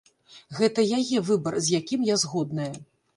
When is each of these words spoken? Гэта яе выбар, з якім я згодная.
Гэта 0.59 0.85
яе 0.99 1.21
выбар, 1.27 1.57
з 1.65 1.77
якім 1.81 2.07
я 2.13 2.17
згодная. 2.23 2.71